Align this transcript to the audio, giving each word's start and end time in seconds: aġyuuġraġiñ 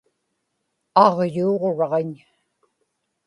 aġyuuġraġiñ 1.05 2.13